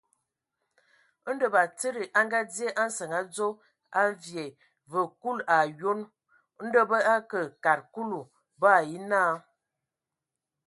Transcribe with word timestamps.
Ndɔ 1.31 1.47
batsidi 1.53 2.03
a 2.19 2.19
ngadzye 2.27 2.67
a 2.81 2.83
nsǝŋ 2.89 3.11
adzo 3.19 3.47
a 3.99 4.01
vyɛɛ̂! 4.21 4.57
Vǝ 4.91 5.01
kul 5.21 5.37
o 5.55 5.57
yonoŋ. 5.79 5.99
Ndɔ 6.65 6.81
bə 6.89 6.97
akǝ 7.15 7.39
kad 7.63 7.79
Kulu, 7.93 8.19
bo 8.59 8.67
ai 8.77 8.85
nye 8.91 8.99
naa. 9.11 9.33